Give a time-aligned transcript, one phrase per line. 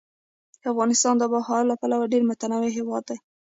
[0.71, 3.17] افغانستان د آب وهوا له پلوه ډېر متنوع هېواد دی.